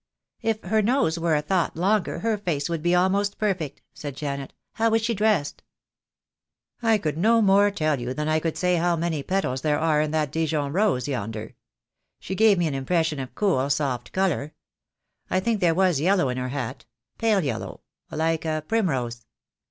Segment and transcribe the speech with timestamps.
[0.41, 4.51] "If her nose were a thought longer her face would be almost perfect," said Janet.
[4.71, 5.61] "How was she dressed?"
[6.81, 10.01] "I could no more tell you than I could say how many petals there are
[10.01, 11.53] in that Dijon rose yonder.
[12.19, 14.55] She gave me an impression of cool soft colour.
[15.29, 16.85] I think there was yellow in her hat—
[17.19, 19.27] pale yellow, like a primrose."